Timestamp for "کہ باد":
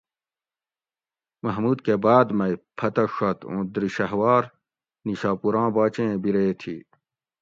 1.85-2.27